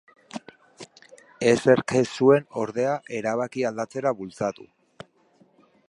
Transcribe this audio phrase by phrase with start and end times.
[1.49, 4.71] Ezerk ez zuen, ordea, erabakia aldatzera bultzatu.